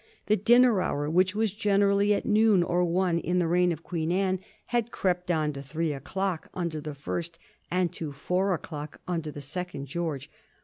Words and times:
The 0.25 0.35
dinner 0.35 0.81
hour, 0.81 1.07
which 1.11 1.35
was 1.35 1.53
generally 1.53 2.11
at 2.11 2.25
noon 2.25 2.63
or 2.63 2.83
one 2.83 3.19
in 3.19 3.37
the 3.37 3.47
reign 3.47 3.71
of 3.71 3.83
Queen 3.83 4.11
Anne, 4.11 4.39
had 4.73 4.89
crept 4.89 5.29
on 5.29 5.53
to 5.53 5.61
three 5.61 5.93
o'clock 5.93 6.49
under 6.55 6.81
the 6.81 6.95
first, 6.95 7.37
and 7.69 7.93
to 7.93 8.11
four 8.11 8.51
o'clock 8.55 8.99
under 9.07 9.29
the 9.29 9.41
second 9.41 9.85
George. 9.85 10.27